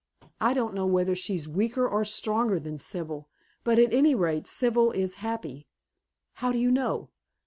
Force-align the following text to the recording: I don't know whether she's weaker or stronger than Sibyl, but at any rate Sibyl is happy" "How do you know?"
I 0.39 0.55
don't 0.55 0.73
know 0.73 0.87
whether 0.87 1.13
she's 1.13 1.47
weaker 1.47 1.87
or 1.87 2.03
stronger 2.05 2.59
than 2.59 2.79
Sibyl, 2.79 3.29
but 3.63 3.77
at 3.77 3.93
any 3.93 4.15
rate 4.15 4.47
Sibyl 4.47 4.89
is 4.93 5.13
happy" 5.21 5.67
"How 6.41 6.51
do 6.51 6.57
you 6.57 6.71
know?" 6.71 7.11